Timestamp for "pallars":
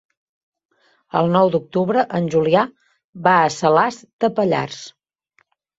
4.41-4.85